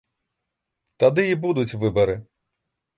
Тады 1.05 1.27
і 1.35 1.37
будуць 1.47 1.77
выбары. 1.85 2.21